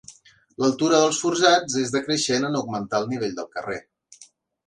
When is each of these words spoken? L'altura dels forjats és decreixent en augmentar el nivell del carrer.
L'altura 0.61 1.01
dels 1.01 1.17
forjats 1.25 1.75
és 1.83 1.93
decreixent 1.97 2.49
en 2.49 2.59
augmentar 2.61 3.01
el 3.03 3.07
nivell 3.13 3.35
del 3.41 3.51
carrer. 3.59 3.79